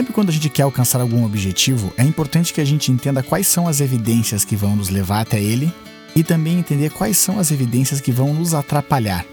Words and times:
Sempre 0.00 0.14
quando 0.14 0.30
a 0.30 0.32
gente 0.32 0.48
quer 0.48 0.62
alcançar 0.62 0.98
algum 1.02 1.26
objetivo, 1.26 1.92
é 1.94 2.02
importante 2.02 2.54
que 2.54 2.60
a 2.62 2.64
gente 2.64 2.90
entenda 2.90 3.22
quais 3.22 3.46
são 3.46 3.68
as 3.68 3.82
evidências 3.82 4.46
que 4.46 4.56
vão 4.56 4.74
nos 4.74 4.88
levar 4.88 5.20
até 5.20 5.38
ele 5.38 5.70
e 6.16 6.24
também 6.24 6.58
entender 6.58 6.88
quais 6.88 7.18
são 7.18 7.38
as 7.38 7.50
evidências 7.50 8.00
que 8.00 8.10
vão 8.10 8.32
nos 8.32 8.54
atrapalhar. 8.54 9.26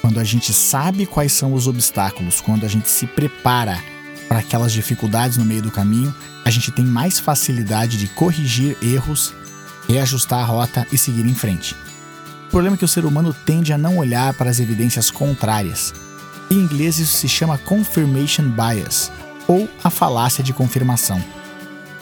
Quando 0.00 0.20
a 0.20 0.24
gente 0.24 0.52
sabe 0.52 1.04
quais 1.04 1.32
são 1.32 1.52
os 1.52 1.66
obstáculos, 1.66 2.40
quando 2.40 2.64
a 2.64 2.68
gente 2.68 2.88
se 2.88 3.08
prepara 3.08 3.82
para 4.28 4.38
aquelas 4.38 4.72
dificuldades 4.72 5.36
no 5.36 5.44
meio 5.44 5.62
do 5.62 5.72
caminho, 5.72 6.14
a 6.44 6.50
gente 6.50 6.70
tem 6.70 6.84
mais 6.84 7.18
facilidade 7.18 7.98
de 7.98 8.06
corrigir 8.06 8.76
erros, 8.80 9.34
reajustar 9.88 10.42
a 10.42 10.44
rota 10.44 10.86
e 10.92 10.96
seguir 10.96 11.26
em 11.26 11.34
frente. 11.34 11.74
O 12.46 12.50
problema 12.52 12.76
é 12.76 12.78
que 12.78 12.84
o 12.84 12.88
ser 12.88 13.04
humano 13.04 13.34
tende 13.34 13.72
a 13.72 13.78
não 13.78 13.98
olhar 13.98 14.32
para 14.34 14.48
as 14.48 14.60
evidências 14.60 15.10
contrárias. 15.10 15.92
Em 16.48 16.54
inglês 16.54 17.00
isso 17.00 17.16
se 17.16 17.28
chama 17.28 17.58
confirmation 17.58 18.48
bias, 18.48 19.10
ou 19.52 19.68
a 19.84 19.90
falácia 19.90 20.42
de 20.42 20.54
confirmação. 20.54 21.22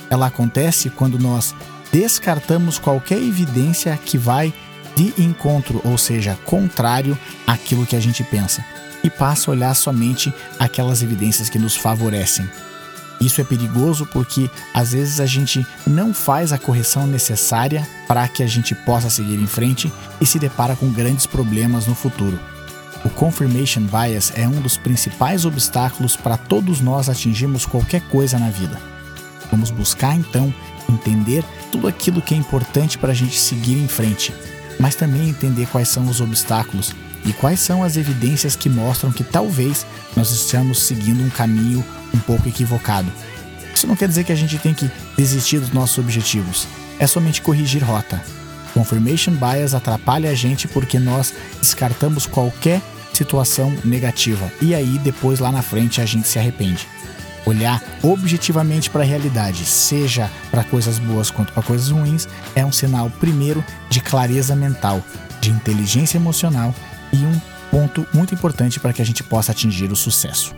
Ela 0.08 0.26
acontece 0.26 0.88
quando 0.88 1.18
nós 1.18 1.52
descartamos 1.90 2.78
qualquer 2.78 3.18
evidência 3.18 3.98
que 4.04 4.16
vai 4.16 4.54
de 4.94 5.12
encontro, 5.20 5.80
ou 5.84 5.98
seja, 5.98 6.38
contrário 6.44 7.18
àquilo 7.46 7.86
que 7.86 7.96
a 7.96 8.00
gente 8.00 8.22
pensa, 8.22 8.64
e 9.02 9.10
passa 9.10 9.50
a 9.50 9.52
olhar 9.52 9.74
somente 9.74 10.32
aquelas 10.60 11.02
evidências 11.02 11.48
que 11.48 11.58
nos 11.58 11.74
favorecem. 11.74 12.48
Isso 13.20 13.40
é 13.40 13.44
perigoso 13.44 14.06
porque 14.06 14.48
às 14.72 14.92
vezes 14.92 15.18
a 15.18 15.26
gente 15.26 15.66
não 15.84 16.14
faz 16.14 16.52
a 16.52 16.58
correção 16.58 17.06
necessária 17.06 17.86
para 18.06 18.26
que 18.28 18.44
a 18.44 18.46
gente 18.46 18.74
possa 18.74 19.10
seguir 19.10 19.38
em 19.38 19.46
frente 19.46 19.92
e 20.20 20.26
se 20.26 20.38
depara 20.38 20.76
com 20.76 20.90
grandes 20.90 21.26
problemas 21.26 21.86
no 21.86 21.94
futuro. 21.94 22.38
O 23.10 23.14
confirmation 23.14 23.82
bias 23.82 24.32
é 24.34 24.48
um 24.48 24.60
dos 24.60 24.76
principais 24.76 25.44
obstáculos 25.44 26.16
para 26.16 26.36
todos 26.36 26.80
nós 26.80 27.08
atingirmos 27.08 27.66
qualquer 27.66 28.00
coisa 28.02 28.38
na 28.38 28.50
vida. 28.50 28.80
Vamos 29.50 29.70
buscar 29.70 30.16
então 30.16 30.52
entender 30.88 31.44
tudo 31.70 31.86
aquilo 31.86 32.22
que 32.22 32.34
é 32.34 32.36
importante 32.36 32.96
para 32.96 33.12
a 33.12 33.14
gente 33.14 33.38
seguir 33.38 33.74
em 33.74 33.88
frente, 33.88 34.32
mas 34.78 34.94
também 34.94 35.28
entender 35.28 35.66
quais 35.66 35.88
são 35.88 36.08
os 36.08 36.20
obstáculos 36.20 36.94
e 37.24 37.32
quais 37.32 37.60
são 37.60 37.82
as 37.82 37.96
evidências 37.96 38.56
que 38.56 38.68
mostram 38.68 39.12
que 39.12 39.24
talvez 39.24 39.84
nós 40.16 40.30
estejamos 40.30 40.80
seguindo 40.80 41.22
um 41.22 41.30
caminho 41.30 41.84
um 42.14 42.18
pouco 42.18 42.48
equivocado. 42.48 43.10
Isso 43.74 43.86
não 43.86 43.96
quer 43.96 44.08
dizer 44.08 44.24
que 44.24 44.32
a 44.32 44.36
gente 44.36 44.58
tem 44.58 44.72
que 44.72 44.90
desistir 45.16 45.58
dos 45.58 45.72
nossos 45.72 45.98
objetivos, 45.98 46.66
é 46.98 47.06
somente 47.06 47.42
corrigir 47.42 47.84
rota. 47.84 48.22
Confirmation 48.72 49.32
bias 49.32 49.74
atrapalha 49.74 50.30
a 50.30 50.34
gente 50.34 50.68
porque 50.68 50.98
nós 50.98 51.34
descartamos 51.60 52.24
qualquer 52.24 52.80
situação 53.20 53.76
negativa 53.84 54.50
e 54.62 54.74
aí 54.74 54.98
depois 54.98 55.40
lá 55.40 55.52
na 55.52 55.60
frente 55.60 56.00
a 56.00 56.06
gente 56.06 56.26
se 56.26 56.38
arrepende. 56.38 56.88
Olhar 57.44 57.82
objetivamente 58.02 58.88
para 58.88 59.02
a 59.02 59.04
realidade, 59.04 59.64
seja 59.66 60.30
para 60.50 60.64
coisas 60.64 60.98
boas 60.98 61.30
quanto 61.30 61.52
para 61.52 61.62
coisas 61.62 61.90
ruins, 61.90 62.26
é 62.54 62.64
um 62.64 62.72
sinal 62.72 63.10
primeiro 63.10 63.62
de 63.90 64.00
clareza 64.00 64.56
mental, 64.56 65.02
de 65.40 65.50
inteligência 65.50 66.16
emocional 66.16 66.74
e 67.12 67.18
um 67.18 67.40
ponto 67.70 68.06
muito 68.14 68.34
importante 68.34 68.80
para 68.80 68.92
que 68.92 69.02
a 69.02 69.06
gente 69.06 69.22
possa 69.22 69.52
atingir 69.52 69.92
o 69.92 69.96
sucesso. 69.96 70.54